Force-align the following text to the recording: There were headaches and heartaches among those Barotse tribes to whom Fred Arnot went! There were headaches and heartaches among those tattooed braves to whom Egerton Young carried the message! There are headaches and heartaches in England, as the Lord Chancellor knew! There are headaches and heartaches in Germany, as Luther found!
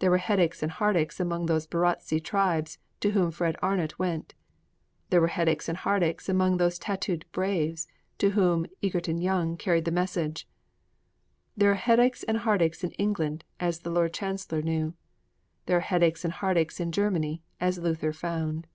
There 0.00 0.10
were 0.10 0.18
headaches 0.18 0.62
and 0.62 0.70
heartaches 0.70 1.18
among 1.18 1.46
those 1.46 1.66
Barotse 1.66 2.22
tribes 2.22 2.76
to 3.00 3.12
whom 3.12 3.30
Fred 3.30 3.56
Arnot 3.62 3.98
went! 3.98 4.34
There 5.08 5.22
were 5.22 5.28
headaches 5.32 5.66
and 5.66 5.78
heartaches 5.78 6.28
among 6.28 6.58
those 6.58 6.78
tattooed 6.78 7.24
braves 7.32 7.88
to 8.18 8.32
whom 8.32 8.66
Egerton 8.82 9.16
Young 9.16 9.56
carried 9.56 9.86
the 9.86 9.90
message! 9.90 10.46
There 11.56 11.70
are 11.70 11.74
headaches 11.76 12.22
and 12.22 12.36
heartaches 12.36 12.84
in 12.84 12.90
England, 12.98 13.44
as 13.58 13.78
the 13.78 13.88
Lord 13.88 14.12
Chancellor 14.12 14.60
knew! 14.60 14.92
There 15.64 15.78
are 15.78 15.88
headaches 15.88 16.22
and 16.22 16.34
heartaches 16.34 16.78
in 16.78 16.92
Germany, 16.92 17.42
as 17.58 17.78
Luther 17.78 18.12
found! 18.12 18.66